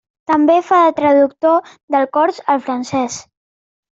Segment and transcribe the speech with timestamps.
[0.29, 3.21] També fa de traductor del cors al francès.